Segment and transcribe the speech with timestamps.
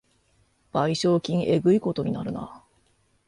[0.73, 2.63] 賠償金えぐいことになるな